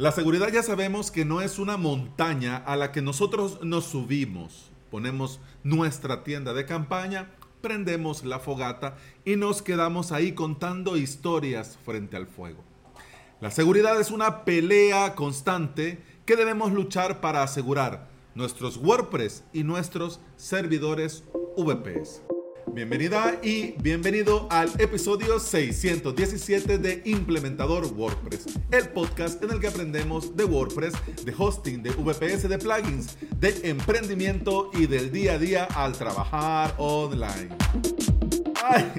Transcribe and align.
La 0.00 0.12
seguridad 0.12 0.50
ya 0.50 0.62
sabemos 0.62 1.10
que 1.10 1.26
no 1.26 1.42
es 1.42 1.58
una 1.58 1.76
montaña 1.76 2.56
a 2.56 2.74
la 2.74 2.90
que 2.90 3.02
nosotros 3.02 3.58
nos 3.62 3.84
subimos. 3.84 4.70
Ponemos 4.90 5.40
nuestra 5.62 6.24
tienda 6.24 6.54
de 6.54 6.64
campaña, 6.64 7.32
prendemos 7.60 8.24
la 8.24 8.38
fogata 8.38 8.96
y 9.26 9.36
nos 9.36 9.60
quedamos 9.60 10.10
ahí 10.10 10.32
contando 10.32 10.96
historias 10.96 11.78
frente 11.84 12.16
al 12.16 12.26
fuego. 12.26 12.64
La 13.42 13.50
seguridad 13.50 14.00
es 14.00 14.10
una 14.10 14.46
pelea 14.46 15.14
constante 15.14 16.02
que 16.24 16.36
debemos 16.36 16.72
luchar 16.72 17.20
para 17.20 17.42
asegurar 17.42 18.08
nuestros 18.34 18.78
WordPress 18.78 19.44
y 19.52 19.64
nuestros 19.64 20.18
servidores 20.38 21.24
VPS. 21.58 22.22
Bienvenida 22.72 23.40
y 23.42 23.72
bienvenido 23.82 24.46
al 24.48 24.70
episodio 24.78 25.40
617 25.40 26.78
de 26.78 27.02
Implementador 27.04 27.84
WordPress, 27.86 28.46
el 28.70 28.88
podcast 28.90 29.42
en 29.42 29.50
el 29.50 29.60
que 29.60 29.66
aprendemos 29.66 30.36
de 30.36 30.44
WordPress, 30.44 30.94
de 31.24 31.34
hosting, 31.36 31.82
de 31.82 31.90
VPS, 31.90 32.48
de 32.48 32.58
plugins, 32.58 33.18
de 33.36 33.68
emprendimiento 33.68 34.70
y 34.72 34.86
del 34.86 35.10
día 35.10 35.32
a 35.32 35.38
día 35.38 35.64
al 35.64 35.92
trabajar 35.92 36.74
online. 36.78 37.48
Ay, 38.64 38.92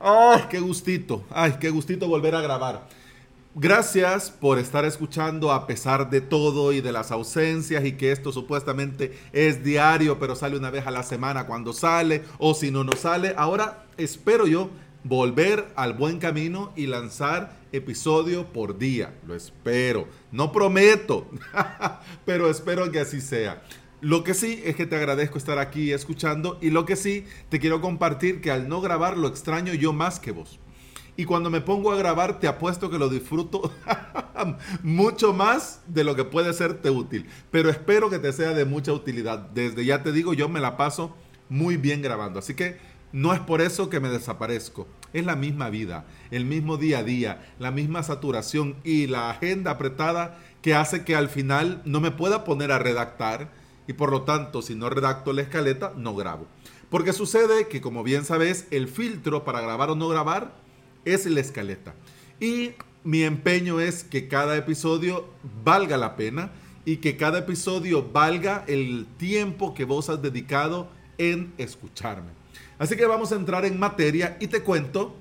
ay, 0.00 0.42
qué 0.50 0.58
gustito, 0.58 1.24
ay, 1.30 1.54
qué 1.60 1.70
gustito 1.70 2.08
volver 2.08 2.34
a 2.34 2.40
grabar. 2.40 2.88
Gracias 3.54 4.30
por 4.30 4.58
estar 4.58 4.86
escuchando 4.86 5.52
a 5.52 5.66
pesar 5.66 6.08
de 6.08 6.22
todo 6.22 6.72
y 6.72 6.80
de 6.80 6.90
las 6.90 7.10
ausencias 7.10 7.84
y 7.84 7.92
que 7.92 8.10
esto 8.10 8.32
supuestamente 8.32 9.12
es 9.34 9.62
diario, 9.62 10.18
pero 10.18 10.34
sale 10.34 10.56
una 10.56 10.70
vez 10.70 10.86
a 10.86 10.90
la 10.90 11.02
semana 11.02 11.46
cuando 11.46 11.74
sale 11.74 12.22
o 12.38 12.54
si 12.54 12.70
no 12.70 12.82
nos 12.82 13.00
sale. 13.00 13.34
Ahora 13.36 13.84
espero 13.98 14.46
yo 14.46 14.70
volver 15.04 15.66
al 15.76 15.92
buen 15.92 16.18
camino 16.18 16.72
y 16.76 16.86
lanzar 16.86 17.58
episodio 17.72 18.46
por 18.46 18.78
día. 18.78 19.12
Lo 19.26 19.34
espero. 19.34 20.08
No 20.30 20.50
prometo, 20.50 21.26
pero 22.24 22.48
espero 22.48 22.90
que 22.90 23.00
así 23.00 23.20
sea. 23.20 23.62
Lo 24.00 24.24
que 24.24 24.32
sí 24.32 24.62
es 24.64 24.76
que 24.76 24.86
te 24.86 24.96
agradezco 24.96 25.36
estar 25.36 25.58
aquí 25.58 25.92
escuchando 25.92 26.58
y 26.62 26.70
lo 26.70 26.86
que 26.86 26.96
sí 26.96 27.26
te 27.50 27.60
quiero 27.60 27.82
compartir 27.82 28.40
que 28.40 28.50
al 28.50 28.66
no 28.70 28.80
grabar 28.80 29.18
lo 29.18 29.28
extraño 29.28 29.74
yo 29.74 29.92
más 29.92 30.18
que 30.18 30.32
vos. 30.32 30.58
Y 31.16 31.24
cuando 31.26 31.50
me 31.50 31.60
pongo 31.60 31.92
a 31.92 31.96
grabar, 31.96 32.40
te 32.40 32.48
apuesto 32.48 32.90
que 32.90 32.98
lo 32.98 33.08
disfruto 33.08 33.70
mucho 34.82 35.32
más 35.32 35.82
de 35.86 36.04
lo 36.04 36.16
que 36.16 36.24
puede 36.24 36.52
serte 36.54 36.90
útil. 36.90 37.28
Pero 37.50 37.68
espero 37.68 38.08
que 38.08 38.18
te 38.18 38.32
sea 38.32 38.54
de 38.54 38.64
mucha 38.64 38.92
utilidad. 38.92 39.38
Desde 39.38 39.84
ya 39.84 40.02
te 40.02 40.12
digo, 40.12 40.32
yo 40.32 40.48
me 40.48 40.60
la 40.60 40.76
paso 40.76 41.14
muy 41.50 41.76
bien 41.76 42.00
grabando. 42.00 42.38
Así 42.38 42.54
que 42.54 42.78
no 43.12 43.34
es 43.34 43.40
por 43.40 43.60
eso 43.60 43.90
que 43.90 44.00
me 44.00 44.08
desaparezco. 44.08 44.88
Es 45.12 45.26
la 45.26 45.36
misma 45.36 45.68
vida, 45.68 46.06
el 46.30 46.46
mismo 46.46 46.78
día 46.78 47.00
a 47.00 47.02
día, 47.02 47.52
la 47.58 47.70
misma 47.70 48.02
saturación 48.02 48.76
y 48.82 49.06
la 49.06 49.28
agenda 49.28 49.72
apretada 49.72 50.38
que 50.62 50.74
hace 50.74 51.04
que 51.04 51.14
al 51.14 51.28
final 51.28 51.82
no 51.84 52.00
me 52.00 52.10
pueda 52.10 52.44
poner 52.44 52.72
a 52.72 52.78
redactar 52.78 53.50
y 53.86 53.92
por 53.92 54.10
lo 54.10 54.22
tanto 54.22 54.62
si 54.62 54.74
no 54.74 54.88
redacto 54.88 55.34
la 55.34 55.42
escaleta 55.42 55.92
no 55.94 56.14
grabo. 56.14 56.46
Porque 56.88 57.12
sucede 57.12 57.68
que 57.68 57.82
como 57.82 58.02
bien 58.02 58.24
sabes 58.24 58.66
el 58.70 58.88
filtro 58.88 59.44
para 59.44 59.60
grabar 59.60 59.90
o 59.90 59.94
no 59.94 60.08
grabar 60.08 60.61
es 61.04 61.26
la 61.26 61.40
escaleta. 61.40 61.94
Y 62.40 62.72
mi 63.04 63.22
empeño 63.22 63.80
es 63.80 64.04
que 64.04 64.28
cada 64.28 64.56
episodio 64.56 65.28
valga 65.64 65.96
la 65.96 66.16
pena 66.16 66.52
y 66.84 66.96
que 66.96 67.16
cada 67.16 67.40
episodio 67.40 68.10
valga 68.12 68.64
el 68.66 69.06
tiempo 69.18 69.74
que 69.74 69.84
vos 69.84 70.08
has 70.08 70.20
dedicado 70.20 70.88
en 71.18 71.52
escucharme. 71.58 72.30
Así 72.78 72.96
que 72.96 73.06
vamos 73.06 73.32
a 73.32 73.36
entrar 73.36 73.64
en 73.64 73.78
materia 73.78 74.36
y 74.40 74.48
te 74.48 74.62
cuento 74.62 75.14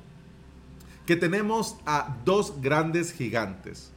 que 1.05 1.15
tenemos 1.15 1.77
a 1.85 2.17
dos 2.25 2.61
grandes 2.61 3.13
gigantes. 3.13 3.90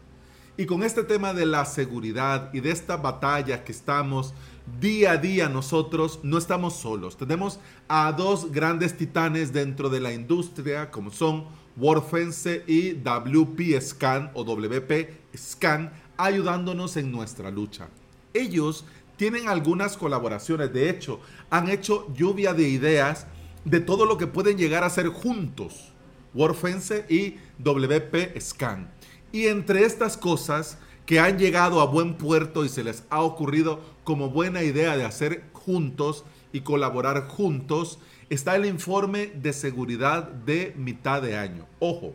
Y 0.57 0.67
con 0.67 0.85
este 0.85 1.03
tema 1.03 1.35
de 1.35 1.47
la 1.47 1.65
seguridad 1.65 2.51
y 2.53 2.61
de 2.61 2.71
esta 2.71 2.97
batalla 2.97 3.65
que 3.65 3.73
estamos 3.73 4.35
día 4.79 5.13
a 5.13 5.17
día 5.17 5.49
nosotros, 5.49 6.21
no 6.23 6.39
estamos 6.39 6.75
solos. 6.77 7.17
Tenemos 7.17 7.59
a 7.89 8.13
dos 8.13 8.53
grandes 8.53 8.97
titanes 8.97 9.53
dentro 9.53 9.89
de 9.89 10.01
la 10.01 10.13
industria 10.13 10.93
como 10.93 11.11
son 11.11 11.47
WordFence 11.77 12.63
y 12.69 12.93
WP 12.93 13.81
Scan 13.81 14.31
o 14.35 14.45
WP 14.45 15.37
Scan 15.37 15.93
ayudándonos 16.17 16.97
en 16.97 17.11
nuestra 17.11 17.51
lucha. 17.51 17.89
Ellos 18.33 18.85
tienen 19.17 19.48
algunas 19.48 19.97
colaboraciones, 19.97 20.73
de 20.73 20.89
hecho, 20.89 21.19
han 21.51 21.69
hecho 21.69 22.13
lluvia 22.14 22.55
de 22.55 22.69
ideas 22.69 23.27
de 23.64 23.81
todo 23.81 24.07
lo 24.07 24.19
que 24.19 24.29
pueden 24.29 24.57
llegar 24.57 24.85
a 24.85 24.87
hacer 24.87 25.09
juntos, 25.09 25.93
WordFence 26.33 27.07
y 27.09 27.39
WP 27.59 28.41
Scan. 28.41 28.94
Y 29.34 29.48
entre 29.48 29.84
estas 29.84 30.17
cosas 30.17 30.78
que 31.06 31.18
han 31.18 31.40
llegado 31.40 31.80
a 31.80 31.86
buen 31.86 32.14
puerto 32.14 32.64
y 32.64 32.68
se 32.68 32.84
les 32.84 33.02
ha 33.11 33.20
ocurrido 33.20 33.80
como 34.05 34.30
buena 34.30 34.62
idea 34.62 34.96
de 34.96 35.05
hacer 35.05 35.42
juntos 35.52 36.24
y 36.52 36.61
colaborar 36.61 37.27
juntos, 37.27 37.98
está 38.30 38.55
el 38.55 38.64
informe 38.64 39.33
de 39.34 39.52
seguridad 39.52 40.22
de 40.22 40.72
mitad 40.77 41.20
de 41.20 41.36
año. 41.36 41.67
Ojo, 41.80 42.14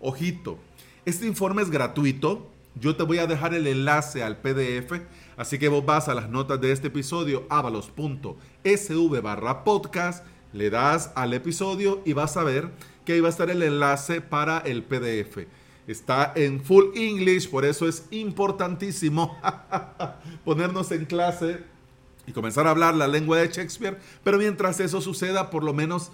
ojito, 0.00 0.56
este 1.04 1.26
informe 1.26 1.60
es 1.60 1.68
gratuito. 1.68 2.50
Yo 2.74 2.96
te 2.96 3.02
voy 3.02 3.18
a 3.18 3.26
dejar 3.26 3.52
el 3.52 3.66
enlace 3.66 4.22
al 4.22 4.38
PDF, 4.38 5.02
así 5.36 5.58
que 5.58 5.68
vos 5.68 5.84
vas 5.84 6.08
a 6.08 6.14
las 6.14 6.30
notas 6.30 6.58
de 6.58 6.72
este 6.72 6.86
episodio, 6.86 7.44
avalos.sv 7.50 9.20
barra 9.20 9.62
podcast, 9.62 10.24
le 10.54 10.70
das 10.70 11.12
al 11.16 11.34
episodio 11.34 12.00
y 12.06 12.14
vas 12.14 12.38
a 12.38 12.44
ver 12.44 12.70
que 13.04 13.12
ahí 13.12 13.20
va 13.20 13.28
a 13.28 13.30
estar 13.30 13.50
el 13.50 13.62
enlace 13.62 14.22
para 14.22 14.60
el 14.60 14.84
PDF. 14.84 15.65
Está 15.86 16.32
en 16.34 16.62
full 16.62 16.86
English, 16.96 17.48
por 17.48 17.64
eso 17.64 17.86
es 17.86 18.06
importantísimo 18.10 19.38
ponernos 20.44 20.90
en 20.90 21.04
clase 21.04 21.60
y 22.26 22.32
comenzar 22.32 22.66
a 22.66 22.70
hablar 22.70 22.94
la 22.94 23.06
lengua 23.06 23.38
de 23.38 23.48
Shakespeare, 23.48 23.98
pero 24.24 24.38
mientras 24.38 24.80
eso 24.80 25.00
suceda, 25.00 25.48
por 25.48 25.62
lo 25.62 25.72
menos, 25.72 26.10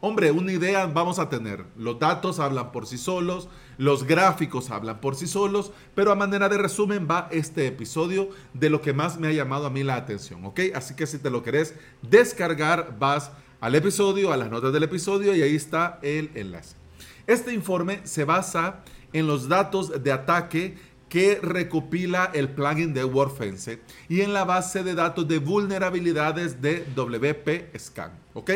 hombre, 0.00 0.30
una 0.32 0.52
idea 0.52 0.84
vamos 0.86 1.18
a 1.18 1.30
tener. 1.30 1.64
Los 1.78 1.98
datos 1.98 2.38
hablan 2.38 2.72
por 2.72 2.86
sí 2.86 2.98
solos, 2.98 3.48
los 3.78 4.04
gráficos 4.04 4.70
hablan 4.70 5.00
por 5.00 5.16
sí 5.16 5.26
solos, 5.26 5.72
pero 5.94 6.12
a 6.12 6.14
manera 6.14 6.50
de 6.50 6.58
resumen 6.58 7.08
va 7.10 7.28
este 7.30 7.66
episodio 7.66 8.28
de 8.52 8.68
lo 8.68 8.82
que 8.82 8.92
más 8.92 9.18
me 9.18 9.28
ha 9.28 9.32
llamado 9.32 9.66
a 9.66 9.70
mí 9.70 9.82
la 9.82 9.96
atención, 9.96 10.44
¿ok? 10.44 10.60
Así 10.74 10.94
que 10.94 11.06
si 11.06 11.18
te 11.18 11.30
lo 11.30 11.42
querés 11.42 11.74
descargar, 12.02 12.96
vas 12.98 13.30
al 13.60 13.74
episodio, 13.74 14.30
a 14.32 14.36
las 14.36 14.50
notas 14.50 14.74
del 14.74 14.82
episodio 14.82 15.34
y 15.34 15.40
ahí 15.40 15.56
está 15.56 15.98
el 16.02 16.30
enlace. 16.34 16.76
Este 17.26 17.52
informe 17.52 18.00
se 18.04 18.24
basa 18.24 18.84
en 19.16 19.26
los 19.26 19.48
datos 19.48 20.02
de 20.04 20.12
ataque 20.12 20.76
que 21.08 21.40
recopila 21.42 22.30
el 22.34 22.50
plugin 22.50 22.92
de 22.92 23.02
WordFence 23.02 23.80
y 24.10 24.20
en 24.20 24.34
la 24.34 24.44
base 24.44 24.84
de 24.84 24.94
datos 24.94 25.26
de 25.26 25.38
vulnerabilidades 25.38 26.60
de 26.60 26.84
WP 26.94 27.74
Scan. 27.78 28.12
¿Ok? 28.34 28.50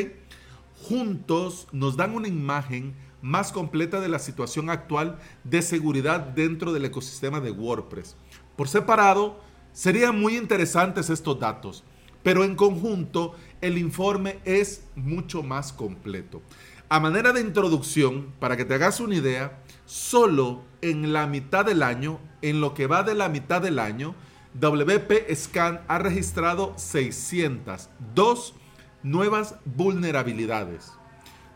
Juntos 0.82 1.66
nos 1.72 1.97
dan 1.97 2.15
una 2.15 2.28
imagen 2.28 2.94
más 3.22 3.53
completa 3.53 4.03
de 4.03 4.10
la 4.10 4.19
situación 4.19 4.69
actual 4.69 5.19
de 5.44 5.62
seguridad 5.62 6.21
dentro 6.21 6.75
del 6.75 6.84
ecosistema 6.84 7.41
de 7.41 7.53
WordPress. 7.53 8.16
Por 8.54 8.69
separado, 8.69 9.41
serían 9.72 10.21
muy 10.21 10.37
interesantes 10.37 11.09
estos 11.09 11.41
datos, 11.41 11.84
pero 12.22 12.44
en 12.44 12.54
conjunto 12.54 13.34
el 13.62 13.78
informe 13.78 14.41
es 14.44 14.84
mucho 14.94 15.42
más 15.42 15.72
completo. 15.72 16.42
A 16.91 17.00
manera 17.00 17.32
de 17.32 17.41
introducción, 17.41 18.32
para 18.41 18.59
que 18.59 18.66
te 18.66 18.75
hagas 18.75 19.00
una 19.00 19.15
idea, 19.15 19.59
solo 19.91 20.62
en 20.83 21.12
la 21.12 21.27
mitad 21.27 21.65
del 21.65 21.83
año, 21.83 22.21
en 22.43 22.61
lo 22.61 22.75
que 22.75 22.87
va 22.87 23.03
de 23.03 23.17
la 23.17 23.28
mitad 23.28 23.61
del 23.61 23.81
año, 23.81 24.15
WP 24.55 25.34
Scan 25.34 25.81
ha 25.89 25.99
registrado 25.99 26.75
602 26.77 28.55
nuevas 29.03 29.56
vulnerabilidades. 29.65 30.93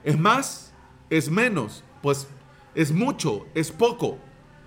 ¿Es 0.03 0.19
más? 0.19 0.75
¿Es 1.11 1.31
menos? 1.31 1.85
Pues 2.03 2.27
es 2.75 2.91
mucho, 2.91 3.47
es 3.55 3.71
poco. 3.71 4.19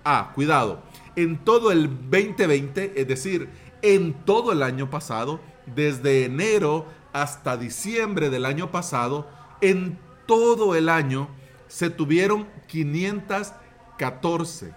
Ah, 0.02 0.32
cuidado. 0.34 0.82
En 1.14 1.36
todo 1.36 1.70
el 1.70 1.88
2020, 1.88 2.94
es 2.96 3.06
decir, 3.06 3.50
en 3.82 4.14
todo 4.24 4.52
el 4.52 4.62
año 4.62 4.88
pasado, 4.88 5.40
desde 5.66 6.24
enero 6.24 6.86
hasta 7.12 7.58
diciembre 7.58 8.30
del 8.30 8.46
año 8.46 8.70
pasado, 8.70 9.28
en 9.60 9.98
todo 10.24 10.74
el 10.74 10.88
año 10.88 11.28
se 11.66 11.90
tuvieron 11.90 12.46
514. 12.68 14.72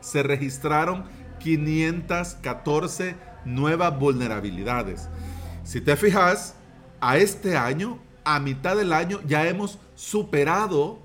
Se 0.00 0.22
registraron 0.22 1.04
514 1.40 3.16
nuevas 3.44 3.98
vulnerabilidades. 3.98 5.08
Si 5.64 5.80
te 5.80 5.96
fijas, 5.96 6.54
a 7.00 7.16
este 7.16 7.56
año, 7.56 7.98
a 8.24 8.40
mitad 8.40 8.76
del 8.76 8.92
año, 8.92 9.20
ya 9.26 9.48
hemos 9.48 9.78
superado 9.94 10.98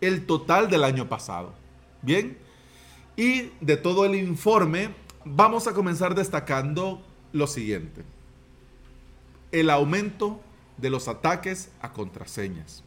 el 0.00 0.26
total 0.26 0.68
del 0.68 0.84
año 0.84 1.08
pasado. 1.08 1.54
Bien, 2.02 2.38
y 3.16 3.52
de 3.60 3.76
todo 3.76 4.04
el 4.04 4.14
informe, 4.14 4.94
vamos 5.24 5.66
a 5.66 5.72
comenzar 5.72 6.14
destacando 6.14 7.02
lo 7.32 7.46
siguiente. 7.46 8.04
El 9.52 9.70
aumento 9.70 10.40
de 10.76 10.90
los 10.90 11.08
ataques 11.08 11.70
a 11.80 11.92
contraseñas. 11.92 12.82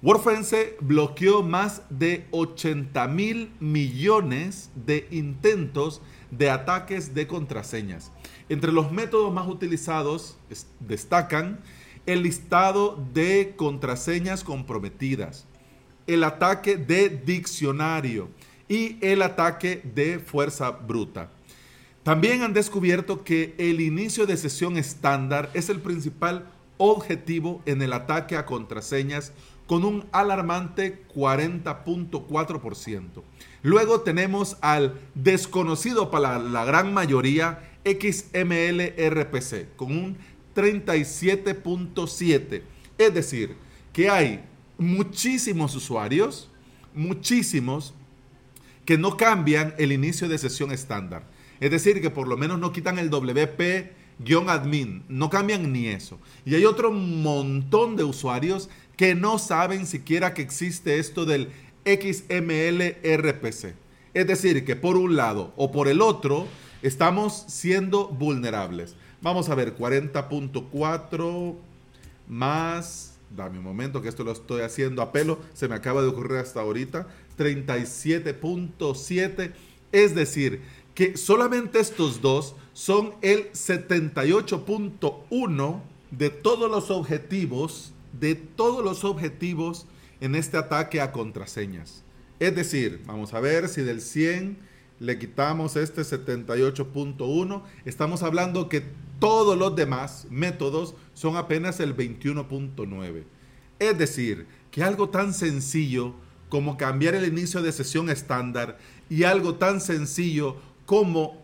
WordFence 0.00 0.76
bloqueó 0.80 1.42
más 1.42 1.82
de 1.90 2.28
80 2.30 3.08
mil 3.08 3.50
millones 3.58 4.70
de 4.76 5.08
intentos 5.10 6.00
de 6.30 6.50
ataques 6.50 7.14
de 7.14 7.26
contraseñas. 7.26 8.12
Entre 8.48 8.70
los 8.70 8.92
métodos 8.92 9.32
más 9.32 9.48
utilizados 9.48 10.38
destacan 10.78 11.58
el 12.06 12.22
listado 12.22 13.04
de 13.12 13.54
contraseñas 13.56 14.44
comprometidas, 14.44 15.46
el 16.06 16.22
ataque 16.22 16.76
de 16.76 17.08
diccionario 17.08 18.28
y 18.68 19.04
el 19.04 19.20
ataque 19.20 19.82
de 19.94 20.20
fuerza 20.20 20.70
bruta. 20.70 21.32
También 22.04 22.42
han 22.42 22.54
descubierto 22.54 23.24
que 23.24 23.56
el 23.58 23.80
inicio 23.80 24.26
de 24.26 24.36
sesión 24.36 24.78
estándar 24.78 25.50
es 25.54 25.68
el 25.68 25.80
principal 25.80 26.46
objetivo 26.76 27.60
en 27.66 27.82
el 27.82 27.92
ataque 27.92 28.36
a 28.36 28.46
contraseñas 28.46 29.32
con 29.68 29.84
un 29.84 30.08
alarmante 30.10 31.04
40.4%. 31.14 33.22
Luego 33.62 34.00
tenemos 34.00 34.56
al 34.62 34.98
desconocido 35.14 36.10
para 36.10 36.40
la 36.40 36.64
gran 36.64 36.92
mayoría 36.94 37.70
XML-RPC 37.84 39.76
con 39.76 39.92
un 39.92 40.16
37.7. 40.56 42.62
Es 42.96 43.14
decir, 43.14 43.56
que 43.92 44.10
hay 44.10 44.42
muchísimos 44.78 45.76
usuarios, 45.76 46.50
muchísimos, 46.94 47.92
que 48.86 48.96
no 48.96 49.18
cambian 49.18 49.74
el 49.76 49.92
inicio 49.92 50.30
de 50.30 50.38
sesión 50.38 50.72
estándar. 50.72 51.24
Es 51.60 51.70
decir, 51.70 52.00
que 52.00 52.08
por 52.08 52.26
lo 52.26 52.38
menos 52.38 52.58
no 52.58 52.72
quitan 52.72 52.98
el 52.98 53.10
WP-admin, 53.10 55.02
no 55.08 55.28
cambian 55.28 55.70
ni 55.72 55.88
eso. 55.88 56.18
Y 56.46 56.54
hay 56.54 56.64
otro 56.64 56.90
montón 56.90 57.96
de 57.96 58.04
usuarios 58.04 58.70
que 58.98 59.14
no 59.14 59.38
saben 59.38 59.86
siquiera 59.86 60.34
que 60.34 60.42
existe 60.42 60.98
esto 60.98 61.24
del 61.24 61.48
XML 61.86 62.98
RPC. 63.02 63.74
Es 64.12 64.26
decir, 64.26 64.66
que 64.66 64.76
por 64.76 64.98
un 64.98 65.16
lado 65.16 65.54
o 65.56 65.72
por 65.72 65.88
el 65.88 66.02
otro 66.02 66.46
estamos 66.82 67.46
siendo 67.46 68.08
vulnerables. 68.08 68.96
Vamos 69.22 69.48
a 69.48 69.54
ver, 69.54 69.74
40.4 69.76 71.54
más, 72.26 73.14
dame 73.34 73.56
un 73.58 73.64
momento 73.64 74.02
que 74.02 74.08
esto 74.08 74.24
lo 74.24 74.32
estoy 74.32 74.62
haciendo 74.62 75.00
a 75.00 75.12
pelo, 75.12 75.38
se 75.54 75.68
me 75.68 75.76
acaba 75.76 76.02
de 76.02 76.08
ocurrir 76.08 76.38
hasta 76.38 76.60
ahorita, 76.60 77.06
37.7, 77.38 79.52
es 79.92 80.16
decir, 80.16 80.60
que 80.94 81.16
solamente 81.16 81.78
estos 81.78 82.20
dos 82.20 82.56
son 82.72 83.14
el 83.22 83.52
78.1 83.52 85.80
de 86.10 86.30
todos 86.30 86.68
los 86.68 86.90
objetivos, 86.90 87.92
de 88.20 88.34
todos 88.34 88.84
los 88.84 89.04
objetivos 89.04 89.86
en 90.20 90.34
este 90.34 90.56
ataque 90.56 91.00
a 91.00 91.12
contraseñas. 91.12 92.04
Es 92.40 92.54
decir, 92.54 93.02
vamos 93.06 93.34
a 93.34 93.40
ver 93.40 93.68
si 93.68 93.82
del 93.82 94.00
100 94.00 94.58
le 95.00 95.18
quitamos 95.18 95.76
este 95.76 96.02
78.1, 96.02 97.62
estamos 97.84 98.22
hablando 98.22 98.68
que 98.68 98.82
todos 99.18 99.56
los 99.56 99.74
demás 99.76 100.26
métodos 100.30 100.94
son 101.14 101.36
apenas 101.36 101.80
el 101.80 101.96
21.9. 101.96 103.24
Es 103.78 103.98
decir, 103.98 104.46
que 104.70 104.82
algo 104.82 105.08
tan 105.08 105.34
sencillo 105.34 106.14
como 106.48 106.76
cambiar 106.76 107.14
el 107.14 107.26
inicio 107.26 107.62
de 107.62 107.72
sesión 107.72 108.10
estándar 108.10 108.78
y 109.08 109.24
algo 109.24 109.54
tan 109.56 109.80
sencillo 109.80 110.56
como 110.86 111.42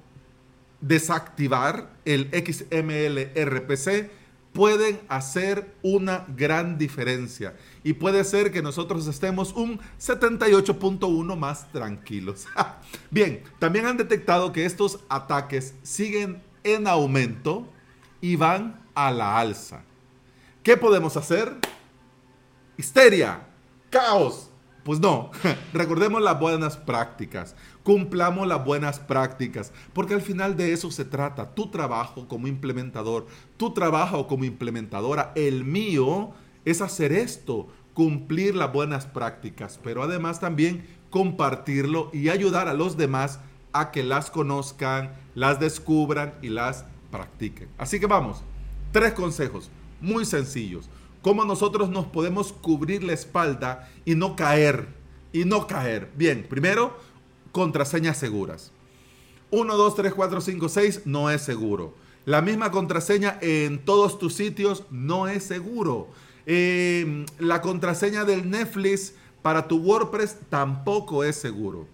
desactivar 0.80 1.92
el 2.04 2.30
XML 2.30 3.30
RPC 3.36 4.10
pueden 4.54 5.00
hacer 5.08 5.74
una 5.82 6.24
gran 6.34 6.78
diferencia. 6.78 7.56
Y 7.82 7.94
puede 7.94 8.24
ser 8.24 8.52
que 8.52 8.62
nosotros 8.62 9.06
estemos 9.08 9.52
un 9.52 9.80
78.1 10.00 11.36
más 11.36 11.70
tranquilos. 11.72 12.46
Bien, 13.10 13.42
también 13.58 13.84
han 13.84 13.98
detectado 13.98 14.52
que 14.52 14.64
estos 14.64 15.00
ataques 15.10 15.74
siguen 15.82 16.42
en 16.62 16.86
aumento 16.86 17.68
y 18.20 18.36
van 18.36 18.80
a 18.94 19.10
la 19.10 19.38
alza. 19.38 19.82
¿Qué 20.62 20.76
podemos 20.76 21.16
hacer? 21.16 21.58
Histeria, 22.78 23.46
caos. 23.90 24.50
Pues 24.84 25.00
no, 25.00 25.30
recordemos 25.72 26.22
las 26.22 26.38
buenas 26.38 26.76
prácticas, 26.76 27.56
cumplamos 27.82 28.46
las 28.46 28.64
buenas 28.64 29.00
prácticas, 29.00 29.72
porque 29.94 30.14
al 30.14 30.20
final 30.20 30.56
de 30.56 30.72
eso 30.72 30.90
se 30.90 31.06
trata, 31.06 31.54
tu 31.54 31.70
trabajo 31.70 32.28
como 32.28 32.48
implementador, 32.48 33.26
tu 33.56 33.72
trabajo 33.72 34.26
como 34.26 34.44
implementadora, 34.44 35.32
el 35.36 35.64
mío 35.64 36.32
es 36.66 36.82
hacer 36.82 37.12
esto, 37.12 37.68
cumplir 37.94 38.54
las 38.54 38.72
buenas 38.72 39.06
prácticas, 39.06 39.80
pero 39.82 40.02
además 40.02 40.38
también 40.38 40.86
compartirlo 41.08 42.10
y 42.12 42.28
ayudar 42.28 42.68
a 42.68 42.74
los 42.74 42.98
demás 42.98 43.40
a 43.72 43.90
que 43.90 44.02
las 44.02 44.30
conozcan, 44.30 45.14
las 45.34 45.60
descubran 45.60 46.34
y 46.42 46.48
las 46.48 46.84
practiquen. 47.10 47.68
Así 47.78 47.98
que 48.00 48.06
vamos, 48.06 48.42
tres 48.92 49.14
consejos 49.14 49.70
muy 50.00 50.24
sencillos. 50.26 50.90
Cómo 51.24 51.46
nosotros 51.46 51.88
nos 51.88 52.04
podemos 52.04 52.52
cubrir 52.52 53.02
la 53.02 53.14
espalda 53.14 53.90
y 54.04 54.14
no 54.14 54.36
caer. 54.36 54.88
Y 55.32 55.46
no 55.46 55.66
caer. 55.66 56.10
Bien, 56.18 56.46
primero, 56.46 56.98
contraseñas 57.50 58.18
seguras. 58.18 58.72
1, 59.50 59.74
2, 59.74 59.94
3, 59.94 60.12
4, 60.12 60.40
5, 60.42 60.68
6 60.68 61.00
no 61.06 61.30
es 61.30 61.40
seguro. 61.40 61.94
La 62.26 62.42
misma 62.42 62.70
contraseña 62.70 63.38
en 63.40 63.86
todos 63.86 64.18
tus 64.18 64.34
sitios 64.34 64.84
no 64.90 65.26
es 65.26 65.44
seguro. 65.44 66.08
Eh, 66.44 67.24
la 67.38 67.62
contraseña 67.62 68.26
del 68.26 68.50
Netflix 68.50 69.14
para 69.40 69.66
tu 69.66 69.78
WordPress 69.78 70.36
tampoco 70.50 71.24
es 71.24 71.36
seguro. 71.36 71.88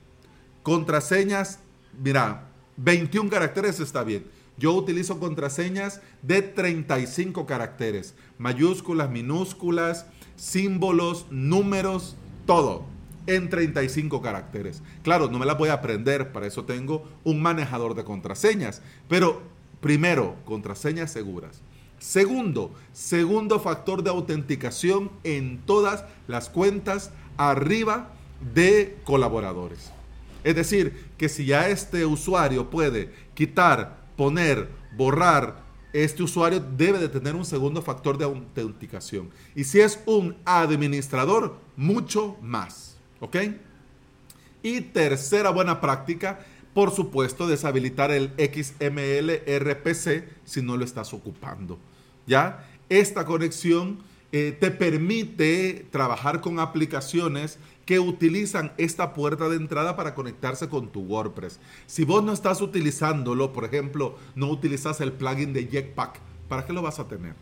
Contraseñas, 0.65 1.61
mira, 2.03 2.49
21 2.79 3.31
caracteres 3.31 3.79
está 3.79 4.03
bien. 4.03 4.25
Yo 4.61 4.75
utilizo 4.75 5.19
contraseñas 5.19 6.03
de 6.21 6.43
35 6.43 7.47
caracteres, 7.47 8.15
mayúsculas, 8.37 9.09
minúsculas, 9.09 10.05
símbolos, 10.37 11.25
números, 11.31 12.15
todo 12.45 12.85
en 13.27 13.49
35 13.49 14.21
caracteres. 14.21 14.83
Claro, 15.03 15.31
no 15.31 15.39
me 15.39 15.47
las 15.47 15.57
voy 15.57 15.71
a 15.71 15.75
aprender, 15.75 16.31
para 16.31 16.47
eso 16.47 16.67
tengo 16.67 17.09
un 17.25 17.41
manejador 17.41 17.95
de 17.95 18.05
contraseñas. 18.05 18.83
Pero 19.09 19.41
primero, 19.81 20.37
contraseñas 20.45 21.11
seguras. 21.11 21.63
Segundo, 21.99 22.71
segundo 22.93 23.61
factor 23.61 24.03
de 24.03 24.11
autenticación 24.11 25.11
en 25.25 25.63
todas 25.65 26.05
las 26.29 26.51
cuentas 26.51 27.13
arriba 27.39 28.11
de 28.53 28.99
colaboradores. 29.05 29.91
Es 30.45 30.55
decir, 30.55 31.07
que 31.17 31.31
si 31.31 31.47
ya 31.47 31.69
este 31.69 32.05
usuario 32.05 32.69
puede 32.69 33.11
quitar 33.33 34.00
poner, 34.21 34.69
borrar, 34.99 35.63
este 35.95 36.23
usuario 36.23 36.61
debe 36.61 36.99
de 36.99 37.09
tener 37.09 37.35
un 37.35 37.47
segundo 37.47 37.81
factor 37.81 38.19
de 38.19 38.27
autenticación. 38.27 39.31
Y 39.55 39.65
si 39.65 39.81
es 39.81 39.99
un 40.05 40.37
administrador, 40.45 41.57
mucho 41.75 42.37
más. 42.43 42.99
¿Ok? 43.21 43.37
Y 44.63 44.83
tercera 44.83 45.49
buena 45.49 45.81
práctica, 45.81 46.41
por 46.75 46.91
supuesto, 46.91 47.49
deshabilitar 47.49 48.11
el 48.11 48.33
XML 48.37 49.41
RPC 49.59 50.29
si 50.45 50.61
no 50.61 50.77
lo 50.77 50.85
estás 50.85 51.15
ocupando. 51.15 51.79
¿Ya? 52.27 52.69
Esta 52.91 53.25
conexión 53.25 54.01
eh, 54.33 54.57
te 54.59 54.71
permite 54.71 55.87
trabajar 55.91 56.41
con 56.41 56.61
aplicaciones 56.61 57.59
que 57.85 57.99
utilizan 57.99 58.73
esta 58.79 59.13
puerta 59.15 59.49
de 59.49 59.57
entrada 59.57 59.97
para 59.97 60.15
conectarse 60.15 60.69
con 60.69 60.93
tu 60.93 61.01
WordPress. 61.01 61.59
Si 61.87 62.05
vos 62.05 62.23
no 62.23 62.33
estás 62.33 62.61
utilizándolo, 62.61 63.53
por 63.53 63.65
ejemplo, 63.65 64.17
no 64.37 64.49
utilizas 64.49 65.01
el 65.01 65.13
plugin 65.13 65.53
de 65.53 65.67
Jetpack, 65.67 66.21
¿para 66.49 66.65
qué 66.65 66.73
lo 66.73 66.83
vas 66.83 67.01
a 67.01 67.09
tener? 67.09 67.35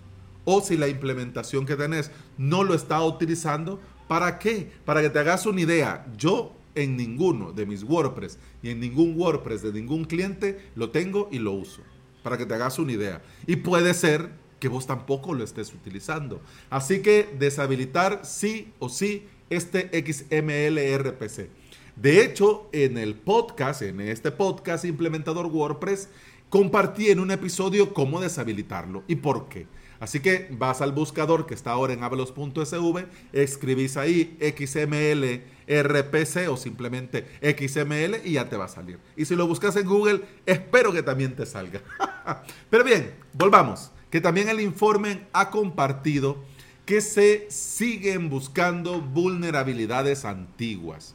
O 0.47 0.63
si 0.63 0.79
la 0.79 0.89
implementación 0.89 1.67
que 1.67 1.77
tenés 1.77 2.11
no 2.39 2.65
lo 2.65 2.73
está 2.73 3.03
utilizando, 3.03 3.79
¿para 4.09 4.39
qué? 4.39 4.73
Para 4.87 5.03
que 5.03 5.11
te 5.11 5.19
hagas 5.19 5.45
una 5.45 5.61
idea. 5.61 6.07
Yo 6.17 6.55
en 6.75 6.97
ninguno 6.97 7.53
de 7.53 7.67
mis 7.67 7.83
WordPress 7.83 8.39
y 8.63 8.71
en 8.71 8.81
ningún 8.81 9.15
WordPress 9.21 9.61
de 9.61 9.73
ningún 9.73 10.07
cliente 10.07 10.71
lo 10.75 10.89
tengo 10.89 11.29
y 11.31 11.39
lo 11.39 11.53
uso. 11.53 11.83
Para 12.23 12.39
que 12.39 12.47
te 12.47 12.55
hagas 12.55 12.79
una 12.79 12.93
idea. 12.93 13.21
Y 13.47 13.57
puede 13.57 13.93
ser 13.93 14.31
que 14.59 14.69
vos 14.69 14.87
tampoco 14.87 15.35
lo 15.35 15.45
estés 15.45 15.73
utilizando. 15.73 16.41
Así 16.71 17.01
que 17.01 17.29
deshabilitar 17.39 18.21
sí 18.25 18.73
o 18.79 18.89
sí 18.89 19.27
este 19.51 19.91
XML 19.93 20.79
RPC. 20.99 21.49
De 21.97 22.23
hecho, 22.23 22.69
en 22.73 22.97
el 22.97 23.15
podcast, 23.15 23.83
en 23.83 24.01
este 24.01 24.31
podcast 24.31 24.85
implementador 24.85 25.47
WordPress, 25.47 26.09
compartí 26.49 27.09
en 27.09 27.21
un 27.21 27.31
episodio 27.31 27.93
cómo 27.93 28.21
deshabilitarlo 28.21 29.03
y 29.09 29.17
por 29.17 29.49
qué. 29.49 29.67
Así 30.01 30.21
que 30.21 30.49
vas 30.53 30.81
al 30.81 30.93
buscador 30.93 31.47
que 31.47 31.55
está 31.55 31.73
ahora 31.73 31.93
en 31.93 32.05
avalos.sv, 32.05 33.07
escribís 33.33 33.97
ahí 33.97 34.39
XML 34.41 35.43
RPC 35.67 36.49
o 36.49 36.57
simplemente 36.57 37.27
XML 37.43 38.21
y 38.25 38.35
ya 38.35 38.49
te 38.49 38.57
va 38.57 38.67
a 38.67 38.69
salir. 38.69 38.99
Y 39.17 39.25
si 39.25 39.35
lo 39.35 39.49
buscas 39.49 39.75
en 39.77 39.87
Google, 39.87 40.23
espero 40.47 40.93
que 40.93 41.03
también 41.03 41.35
te 41.35 41.47
salga. 41.47 41.83
Pero 42.71 42.85
bien, 42.85 43.13
volvamos, 43.33 43.91
que 44.11 44.21
también 44.21 44.49
el 44.49 44.61
informe 44.61 45.27
ha 45.33 45.51
compartido 45.51 46.37
que 46.87 47.01
se 47.01 47.47
siguen 47.51 48.31
buscando 48.31 49.01
vulnerabilidades 49.01 50.25
antiguas. 50.25 51.15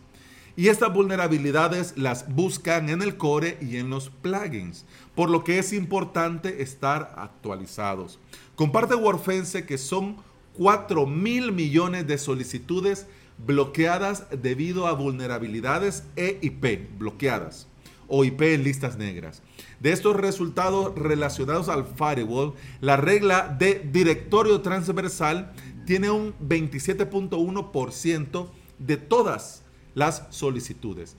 Y 0.56 0.68
estas 0.68 0.94
vulnerabilidades 0.94 1.98
las 1.98 2.32
buscan 2.36 2.90
en 2.90 3.02
el 3.02 3.18
core 3.18 3.58
y 3.60 3.78
en 3.78 3.90
los 3.90 4.12
plugins, 4.12 4.86
por 5.16 5.32
lo 5.32 5.44
que 5.44 5.58
es 5.58 5.74
importante 5.74 6.62
estar 6.62 7.16
actualizados. 7.18 8.20
Comparte 8.56 8.94
Wordfence 8.94 9.66
que 9.66 9.80
son 9.80 10.18
4 10.54 11.08
mil 11.08 11.52
millones 11.52 12.06
de 12.06 12.20
solicitudes 12.20 13.08
bloqueadas 13.40 14.28
debido 14.44 14.86
a 14.86 14.94
vulnerabilidades 14.94 16.04
EIP 16.16 17.00
bloqueadas 17.00 17.68
o 18.08 18.24
IP 18.24 18.42
en 18.42 18.64
listas 18.64 18.98
negras. 18.98 19.42
De 19.80 19.92
estos 19.92 20.16
resultados 20.16 20.96
relacionados 20.96 21.70
al 21.70 21.86
firewall, 21.86 22.54
la 22.80 22.98
regla 22.98 23.48
de 23.48 23.88
directorio 23.92 24.62
transversal 24.62 25.54
tiene 25.86 26.10
un 26.10 26.34
27.1% 26.40 28.48
de 28.80 28.98
todas 28.98 29.64
las 29.96 30.28
solicitudes. 30.30 31.16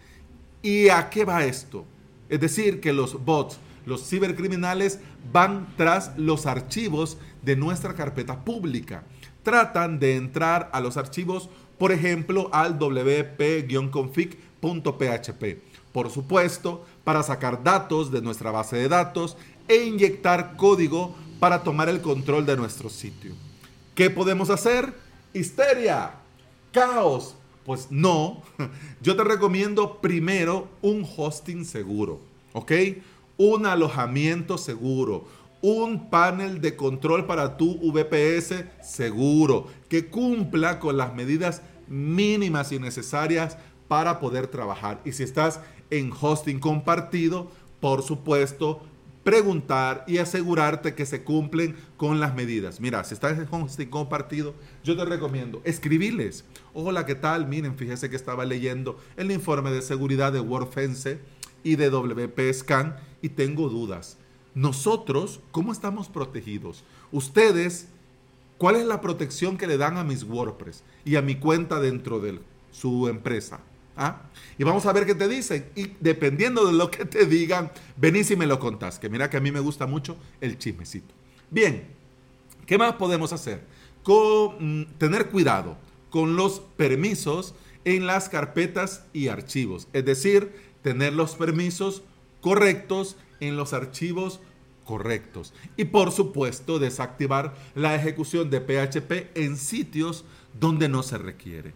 ¿Y 0.62 0.88
a 0.88 1.10
qué 1.10 1.24
va 1.24 1.44
esto? 1.44 1.84
Es 2.28 2.40
decir, 2.40 2.80
que 2.80 2.92
los 2.92 3.24
bots, 3.24 3.58
los 3.84 4.08
cibercriminales 4.08 5.00
van 5.32 5.74
tras 5.76 6.16
los 6.16 6.46
archivos 6.46 7.18
de 7.42 7.56
nuestra 7.56 7.94
carpeta 7.94 8.44
pública. 8.44 9.04
Tratan 9.42 9.98
de 9.98 10.16
entrar 10.16 10.70
a 10.72 10.80
los 10.80 10.96
archivos, 10.96 11.50
por 11.78 11.92
ejemplo, 11.92 12.48
al 12.52 12.78
wp-config.php. 14.64 15.60
Por 15.92 16.10
supuesto, 16.10 16.84
para 17.04 17.22
sacar 17.22 17.62
datos 17.62 18.10
de 18.10 18.22
nuestra 18.22 18.50
base 18.50 18.76
de 18.76 18.88
datos 18.88 19.36
e 19.68 19.84
inyectar 19.84 20.56
código 20.56 21.14
para 21.38 21.62
tomar 21.62 21.88
el 21.88 22.00
control 22.00 22.46
de 22.46 22.56
nuestro 22.56 22.88
sitio. 22.88 23.32
¿Qué 23.94 24.10
podemos 24.10 24.50
hacer? 24.50 24.92
Histeria, 25.32 26.12
caos. 26.72 27.36
Pues 27.64 27.88
no, 27.90 28.42
yo 29.00 29.16
te 29.16 29.24
recomiendo 29.24 30.00
primero 30.00 30.68
un 30.82 31.06
hosting 31.16 31.64
seguro, 31.64 32.20
¿ok? 32.52 32.72
Un 33.38 33.64
alojamiento 33.64 34.58
seguro, 34.58 35.26
un 35.62 36.10
panel 36.10 36.60
de 36.60 36.76
control 36.76 37.24
para 37.24 37.56
tu 37.56 37.78
VPS 37.90 38.64
seguro, 38.82 39.68
que 39.88 40.08
cumpla 40.08 40.78
con 40.78 40.98
las 40.98 41.14
medidas 41.14 41.62
mínimas 41.88 42.72
y 42.72 42.78
necesarias 42.78 43.56
para 43.88 44.20
poder 44.20 44.46
trabajar. 44.46 45.00
Y 45.04 45.12
si 45.12 45.22
estás 45.22 45.60
en 45.90 46.12
hosting 46.18 46.58
compartido, 46.58 47.50
por 47.80 48.02
supuesto, 48.02 48.82
preguntar 49.24 50.04
y 50.06 50.18
asegurarte 50.18 50.94
que 50.94 51.06
se 51.06 51.24
cumplen 51.24 51.76
con 51.96 52.20
las 52.20 52.34
medidas. 52.34 52.80
Mira, 52.80 53.02
si 53.04 53.14
estás 53.14 53.38
en 53.38 53.48
hosting 53.50 53.88
compartido, 53.88 54.54
yo 54.84 54.96
te 54.96 55.04
recomiendo 55.04 55.62
escribirles. 55.64 56.44
Hola, 56.74 57.06
¿qué 57.06 57.14
tal? 57.14 57.48
Miren, 57.48 57.76
fíjese 57.76 58.10
que 58.10 58.16
estaba 58.16 58.44
leyendo 58.44 58.98
el 59.16 59.30
informe 59.30 59.70
de 59.70 59.82
seguridad 59.82 60.32
de 60.32 60.40
WordFence 60.40 61.18
y 61.62 61.76
de 61.76 61.90
WP 61.90 62.52
Scan 62.52 62.96
y 63.22 63.30
tengo 63.30 63.68
dudas. 63.68 64.18
Nosotros, 64.54 65.40
¿cómo 65.50 65.72
estamos 65.72 66.08
protegidos? 66.08 66.84
Ustedes, 67.10 67.88
¿cuál 68.58 68.76
es 68.76 68.84
la 68.84 69.00
protección 69.00 69.56
que 69.56 69.66
le 69.66 69.78
dan 69.78 69.96
a 69.96 70.04
mis 70.04 70.22
WordPress 70.22 70.84
y 71.04 71.16
a 71.16 71.22
mi 71.22 71.36
cuenta 71.36 71.80
dentro 71.80 72.20
de 72.20 72.38
su 72.70 73.08
empresa? 73.08 73.60
¿Ah? 73.96 74.22
Y 74.58 74.64
vamos 74.64 74.86
a 74.86 74.92
ver 74.92 75.06
qué 75.06 75.14
te 75.14 75.28
dicen. 75.28 75.66
Y 75.74 75.92
dependiendo 76.00 76.66
de 76.66 76.72
lo 76.72 76.90
que 76.90 77.04
te 77.04 77.26
digan, 77.26 77.70
venís 77.96 78.30
y 78.30 78.36
me 78.36 78.46
lo 78.46 78.58
contás. 78.58 78.98
Que 78.98 79.08
mira 79.08 79.30
que 79.30 79.36
a 79.36 79.40
mí 79.40 79.52
me 79.52 79.60
gusta 79.60 79.86
mucho 79.86 80.16
el 80.40 80.58
chismecito. 80.58 81.14
Bien, 81.50 81.86
¿qué 82.66 82.78
más 82.78 82.94
podemos 82.94 83.32
hacer? 83.32 83.62
Con, 84.02 84.80
mm, 84.80 84.86
tener 84.98 85.30
cuidado 85.30 85.76
con 86.10 86.36
los 86.36 86.60
permisos 86.76 87.54
en 87.84 88.06
las 88.06 88.28
carpetas 88.28 89.04
y 89.12 89.28
archivos. 89.28 89.88
Es 89.92 90.04
decir, 90.04 90.52
tener 90.82 91.12
los 91.12 91.34
permisos 91.34 92.02
correctos 92.40 93.16
en 93.40 93.56
los 93.56 93.72
archivos 93.72 94.40
correctos. 94.84 95.52
Y 95.76 95.86
por 95.86 96.12
supuesto, 96.12 96.78
desactivar 96.78 97.54
la 97.74 97.94
ejecución 97.94 98.50
de 98.50 98.60
PHP 98.60 99.30
en 99.34 99.56
sitios 99.56 100.24
donde 100.58 100.88
no 100.88 101.02
se 101.02 101.18
requiere. 101.18 101.74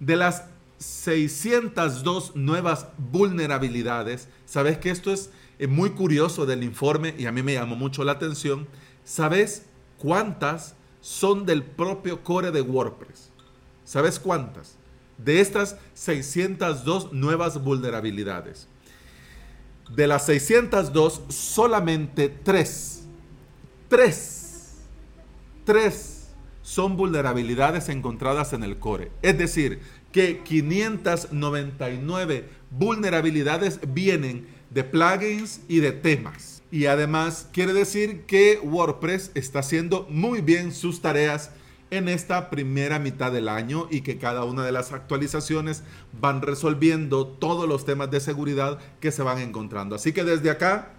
De 0.00 0.16
las 0.16 0.44
602 0.78 2.36
nuevas 2.36 2.86
vulnerabilidades. 2.96 4.28
Sabes 4.46 4.78
que 4.78 4.90
esto 4.90 5.12
es 5.12 5.30
eh, 5.58 5.66
muy 5.66 5.90
curioso 5.90 6.46
del 6.46 6.62
informe 6.62 7.14
y 7.18 7.26
a 7.26 7.32
mí 7.32 7.42
me 7.42 7.54
llamó 7.54 7.76
mucho 7.76 8.04
la 8.04 8.12
atención. 8.12 8.66
¿Sabes 9.04 9.64
cuántas 9.98 10.74
son 11.00 11.46
del 11.46 11.62
propio 11.62 12.22
core 12.22 12.50
de 12.50 12.60
WordPress? 12.60 13.30
¿Sabes 13.84 14.18
cuántas? 14.20 14.76
De 15.16 15.40
estas 15.40 15.76
602 15.94 17.12
nuevas 17.12 17.62
vulnerabilidades. 17.62 18.68
De 19.94 20.06
las 20.06 20.26
602, 20.26 21.22
solamente 21.28 22.28
3, 22.28 23.04
3, 23.88 24.74
3 25.64 26.18
son 26.68 26.98
vulnerabilidades 26.98 27.88
encontradas 27.88 28.52
en 28.52 28.62
el 28.62 28.78
core. 28.78 29.10
Es 29.22 29.38
decir, 29.38 29.80
que 30.12 30.42
599 30.42 32.48
vulnerabilidades 32.70 33.80
vienen 33.88 34.46
de 34.70 34.84
plugins 34.84 35.60
y 35.68 35.80
de 35.80 35.92
temas. 35.92 36.62
Y 36.70 36.86
además 36.86 37.48
quiere 37.52 37.72
decir 37.72 38.24
que 38.26 38.60
WordPress 38.62 39.30
está 39.34 39.60
haciendo 39.60 40.06
muy 40.10 40.42
bien 40.42 40.72
sus 40.72 41.00
tareas 41.00 41.50
en 41.90 42.08
esta 42.08 42.50
primera 42.50 42.98
mitad 42.98 43.32
del 43.32 43.48
año 43.48 43.88
y 43.90 44.02
que 44.02 44.18
cada 44.18 44.44
una 44.44 44.64
de 44.64 44.72
las 44.72 44.92
actualizaciones 44.92 45.82
van 46.20 46.42
resolviendo 46.42 47.26
todos 47.26 47.66
los 47.66 47.86
temas 47.86 48.10
de 48.10 48.20
seguridad 48.20 48.78
que 49.00 49.10
se 49.10 49.22
van 49.22 49.38
encontrando. 49.38 49.96
Así 49.96 50.12
que 50.12 50.24
desde 50.24 50.50
acá 50.50 50.92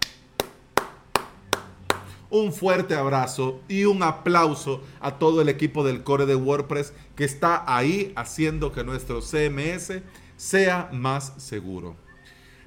un 2.30 2.52
fuerte 2.52 2.94
abrazo 2.94 3.60
y 3.68 3.84
un 3.84 4.02
aplauso 4.02 4.82
a 5.00 5.18
todo 5.18 5.42
el 5.42 5.48
equipo 5.48 5.84
del 5.84 6.04
core 6.04 6.26
de 6.26 6.36
WordPress 6.36 6.92
que 7.16 7.24
está 7.24 7.64
ahí 7.66 8.12
haciendo 8.16 8.72
que 8.72 8.84
nuestro 8.84 9.20
CMS 9.20 10.00
sea 10.36 10.88
más 10.92 11.34
seguro. 11.36 11.96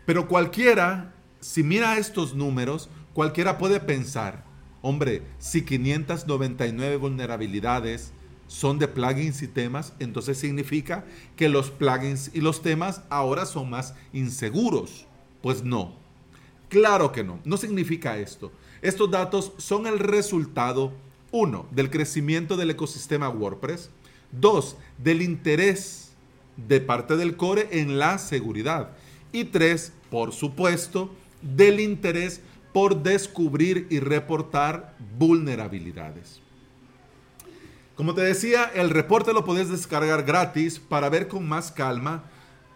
Pero 0.05 0.27
cualquiera, 0.27 1.13
si 1.39 1.63
mira 1.63 1.97
estos 1.97 2.35
números, 2.35 2.89
cualquiera 3.13 3.57
puede 3.57 3.79
pensar, 3.79 4.43
hombre, 4.81 5.23
si 5.39 5.63
599 5.63 6.97
vulnerabilidades 6.97 8.13
son 8.47 8.77
de 8.77 8.87
plugins 8.87 9.41
y 9.41 9.47
temas, 9.47 9.93
entonces 9.99 10.37
significa 10.37 11.05
que 11.35 11.49
los 11.49 11.71
plugins 11.71 12.31
y 12.33 12.41
los 12.41 12.61
temas 12.61 13.01
ahora 13.09 13.45
son 13.45 13.69
más 13.69 13.95
inseguros. 14.11 15.07
Pues 15.41 15.63
no, 15.63 15.95
claro 16.69 17.11
que 17.11 17.23
no, 17.23 17.39
no 17.45 17.57
significa 17.57 18.17
esto. 18.17 18.51
Estos 18.83 19.09
datos 19.09 19.53
son 19.57 19.87
el 19.87 19.97
resultado, 19.97 20.91
uno, 21.31 21.65
del 21.71 21.89
crecimiento 21.89 22.57
del 22.57 22.71
ecosistema 22.71 23.29
WordPress, 23.29 23.89
dos, 24.33 24.75
del 24.97 25.21
interés 25.21 26.11
de 26.57 26.81
parte 26.81 27.15
del 27.15 27.37
core 27.37 27.69
en 27.71 27.97
la 27.97 28.17
seguridad 28.17 28.89
y 29.31 29.45
tres, 29.45 29.93
por 30.11 30.33
supuesto, 30.33 31.09
del 31.41 31.79
interés 31.79 32.41
por 32.73 33.01
descubrir 33.01 33.87
y 33.89 34.01
reportar 34.01 34.97
vulnerabilidades. 35.17 36.41
Como 37.95 38.13
te 38.13 38.21
decía, 38.21 38.69
el 38.75 38.89
reporte 38.89 39.31
lo 39.31 39.45
puedes 39.45 39.69
descargar 39.69 40.23
gratis 40.23 40.77
para 40.77 41.07
ver 41.07 41.29
con 41.29 41.47
más 41.47 41.71
calma 41.71 42.25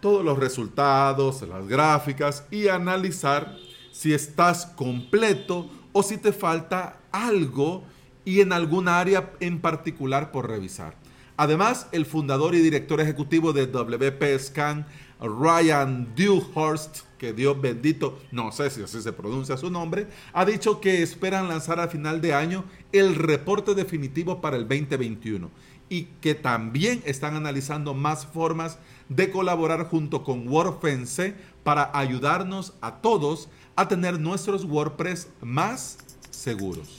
todos 0.00 0.24
los 0.24 0.38
resultados, 0.38 1.42
las 1.42 1.68
gráficas 1.68 2.44
y 2.50 2.68
analizar 2.68 3.58
si 3.92 4.14
estás 4.14 4.64
completo 4.64 5.68
o 5.92 6.02
si 6.02 6.18
te 6.18 6.32
falta 6.32 6.98
algo 7.12 7.84
y 8.24 8.40
en 8.40 8.52
algún 8.52 8.88
área 8.88 9.32
en 9.40 9.60
particular 9.60 10.30
por 10.32 10.48
revisar. 10.48 10.94
Además, 11.36 11.86
el 11.92 12.04
fundador 12.04 12.54
y 12.54 12.60
director 12.60 13.00
ejecutivo 13.00 13.52
de 13.52 13.66
WP 13.68 14.38
Scan, 14.38 14.86
Ryan 15.20 16.14
Dewhurst, 16.16 17.00
que 17.16 17.32
Dios 17.32 17.60
bendito, 17.60 18.18
no 18.32 18.52
sé 18.52 18.70
si 18.70 18.82
así 18.82 19.00
se 19.00 19.12
pronuncia 19.12 19.56
su 19.56 19.70
nombre, 19.70 20.08
ha 20.32 20.44
dicho 20.44 20.80
que 20.80 21.02
esperan 21.02 21.48
lanzar 21.48 21.80
a 21.80 21.88
final 21.88 22.20
de 22.20 22.34
año 22.34 22.64
el 22.92 23.14
reporte 23.14 23.74
definitivo 23.74 24.40
para 24.40 24.56
el 24.56 24.68
2021 24.68 25.50
y 25.88 26.04
que 26.20 26.34
también 26.34 27.02
están 27.04 27.34
analizando 27.34 27.94
más 27.94 28.26
formas 28.26 28.78
de 29.08 29.30
colaborar 29.30 29.86
junto 29.86 30.24
con 30.24 30.48
WordFence 30.48 31.34
para 31.62 31.90
ayudarnos 31.98 32.74
a 32.80 32.96
todos 32.96 33.48
a 33.76 33.88
tener 33.88 34.18
nuestros 34.18 34.64
WordPress 34.64 35.28
más 35.40 35.98
seguros. 36.30 36.98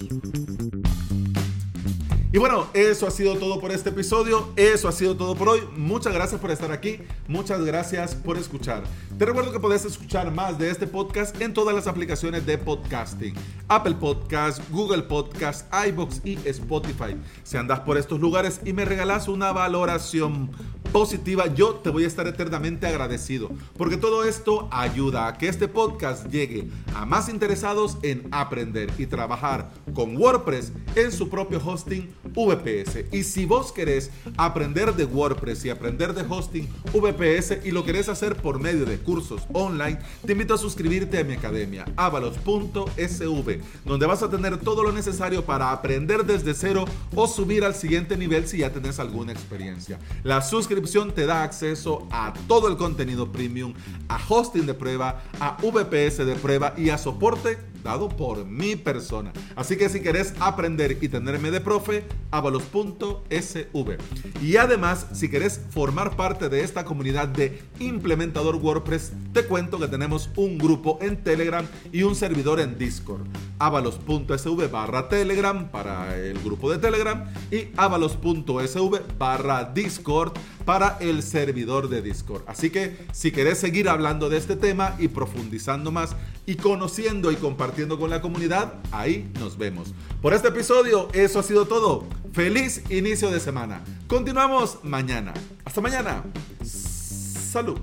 Y 2.32 2.38
bueno, 2.38 2.68
eso 2.76 3.08
ha 3.08 3.12
sido 3.12 3.38
todo 3.38 3.60
por 3.60 3.72
este 3.72 3.90
episodio, 3.90 4.50
eso 4.56 4.88
ha 4.88 4.92
sido 4.92 5.18
todo 5.18 5.34
por 5.34 5.50
hoy. 5.50 5.62
Muchas 5.76 6.14
gracias 6.14 6.40
por 6.40 6.52
estar 6.52 6.72
aquí, 6.72 7.00
muchas 7.28 7.66
gracias 7.66 8.14
por 8.14 8.38
escuchar. 8.38 8.84
Te 9.18 9.26
recuerdo 9.26 9.52
que 9.52 9.60
puedes 9.60 9.84
escuchar 9.84 10.32
más 10.32 10.60
de 10.60 10.70
este 10.70 10.86
podcast 10.86 11.42
en 11.42 11.56
todas 11.56 11.74
las 11.74 11.88
aplicaciones 11.88 12.46
de 12.46 12.60
podcasting, 12.60 13.34
Apple 13.68 13.96
Podcast, 13.96 14.62
Google 14.70 15.02
Podcast, 15.02 15.66
iBox 15.88 16.22
y 16.24 16.38
Spotify. 16.46 17.16
Si 17.42 17.58
andas 17.58 17.80
por 17.80 17.98
estos 17.98 18.20
lugares 18.20 18.62
y 18.64 18.74
me 18.74 18.86
regalas 18.86 19.28
una 19.28 19.52
valoración 19.52 20.52
positiva, 20.94 21.48
yo 21.48 21.76
te 21.76 21.90
voy 21.90 22.04
a 22.04 22.08
estar 22.08 22.28
eternamente 22.28 22.86
agradecido, 22.86 23.50
porque 23.76 23.98
todo 23.98 24.24
esto 24.24 24.68
ayuda 24.72 25.28
a 25.28 25.38
que 25.38 25.48
este 25.48 25.68
podcast 25.68 26.28
llegue 26.28 26.70
a 26.94 27.08
más 27.08 27.28
interesados 27.28 27.98
en 28.04 28.28
aprender 28.30 28.92
y 29.00 29.08
trabajar 29.08 29.72
con 29.96 30.16
WordPress 30.16 30.74
en 30.96 31.12
su 31.12 31.28
propio 31.30 31.60
hosting 31.64 32.19
VPS. 32.34 33.06
Y 33.12 33.24
si 33.24 33.46
vos 33.46 33.72
querés 33.72 34.12
aprender 34.38 34.94
de 34.96 35.06
WordPress 35.06 35.66
y 35.66 35.70
aprender 35.70 36.14
de 36.14 36.26
hosting 36.28 36.68
VPS 36.94 37.66
y 37.66 37.72
lo 37.72 37.84
querés 37.84 38.10
hacer 38.10 38.36
por 38.36 38.60
medio 38.60 38.86
de 38.86 38.98
cursos 38.98 39.44
online, 39.54 40.00
te 40.26 40.34
invito 40.34 40.54
a 40.54 40.58
suscribirte 40.58 41.20
a 41.20 41.24
mi 41.24 41.34
academia, 41.34 41.86
avalos.sv, 41.96 43.60
donde 43.86 44.06
vas 44.06 44.24
a 44.24 44.30
tener 44.30 44.58
todo 44.58 44.84
lo 44.84 44.92
necesario 44.92 45.46
para 45.46 45.72
aprender 45.72 46.26
desde 46.26 46.54
cero 46.54 46.86
o 47.16 47.28
subir 47.28 47.64
al 47.64 47.76
siguiente 47.76 48.18
nivel 48.18 48.48
si 48.48 48.60
ya 48.60 48.72
tenés 48.72 49.00
alguna 49.00 49.32
experiencia. 49.32 50.00
La 50.24 50.42
suscripción 50.42 51.14
te 51.14 51.26
da 51.26 51.44
acceso 51.44 52.08
a 52.12 52.34
todo 52.48 52.68
el 52.68 52.78
contenido 52.78 53.32
premium, 53.32 53.74
a 54.08 54.20
hosting 54.28 54.66
de 54.66 54.74
prueba, 54.74 55.22
a 55.40 55.58
VPS 55.62 56.26
de 56.26 56.36
prueba 56.36 56.74
y 56.78 56.90
a 56.90 56.98
soporte 56.98 57.69
dado 57.84 58.10
por 58.10 58.46
mi 58.46 58.76
persona. 58.76 59.32
Así 59.56 59.78
que 59.78 59.90
si 59.90 60.02
querés 60.02 60.34
aprender 60.40 60.98
y 61.02 61.10
tenerme 61.10 61.52
de 61.52 61.62
profe, 61.62 62.06
avalos.sv. 62.32 63.98
Y 64.42 64.58
además, 64.58 65.08
si 65.14 65.30
querés 65.30 65.62
formar 65.70 66.16
parte 66.16 66.50
de 66.50 66.64
esta 66.64 66.86
comunidad 66.86 67.28
de 67.28 67.62
implementador 67.80 68.56
WordPress, 68.56 69.14
te 69.34 69.46
cuento 69.46 69.80
que 69.80 69.88
tenemos 69.88 70.30
un 70.36 70.58
grupo 70.58 71.00
en 71.02 71.24
Telegram 71.24 71.66
y 71.92 72.04
un 72.04 72.16
servidor 72.16 72.60
en 72.60 72.78
Discord. 72.78 73.22
avalos.sv 73.60 74.68
barra 74.72 75.10
Telegram 75.10 75.70
para 75.70 76.18
el 76.18 76.40
grupo 76.40 76.72
de 76.72 76.78
Telegram 76.78 77.26
y 77.52 77.68
avalos.sv 77.78 79.00
barra 79.18 79.64
Discord 79.66 80.34
para 80.70 80.98
el 81.00 81.24
servidor 81.24 81.90
de 81.90 82.04
Discord. 82.04 82.44
Así 82.46 82.70
que 82.70 82.96
si 83.12 83.32
querés 83.32 83.58
seguir 83.58 83.90
hablando 83.90 84.30
de 84.30 84.38
este 84.38 84.56
tema 84.56 84.96
y 85.00 85.08
profundizando 85.08 85.90
más 85.90 86.16
y 86.46 86.58
conociendo 86.58 87.32
y 87.32 87.38
compartiendo 87.38 87.98
con 87.98 88.12
la 88.12 88.22
comunidad, 88.22 88.76
ahí 88.92 89.32
nos 89.40 89.58
vemos. 89.58 89.96
Por 90.22 90.36
este 90.36 90.50
episodio, 90.50 91.10
eso 91.14 91.40
ha 91.40 91.44
sido 91.44 91.66
todo. 91.66 92.06
Feliz 92.34 92.84
inicio 92.92 93.32
de 93.32 93.40
semana. 93.40 93.82
Continuamos 94.06 94.78
mañana. 94.84 95.34
Hasta 95.66 95.82
mañana. 95.82 96.24
Salud. 96.64 97.80